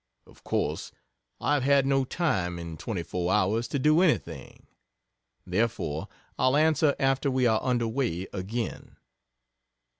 Of 0.25 0.43
course 0.43 0.91
I 1.39 1.53
have 1.53 1.61
had 1.61 1.85
no 1.85 2.05
time, 2.05 2.57
in 2.57 2.75
24 2.75 3.31
hours, 3.31 3.67
to 3.67 3.77
do 3.77 4.01
anything. 4.01 4.65
Therefore 5.45 6.07
I'll 6.39 6.57
answer 6.57 6.95
after 6.99 7.29
we 7.29 7.45
are 7.45 7.59
under 7.61 7.87
way 7.87 8.25
again. 8.33 8.97